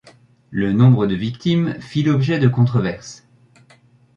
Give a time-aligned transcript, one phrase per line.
[0.49, 3.27] Le nombre de victimes fit l'objet de controverses.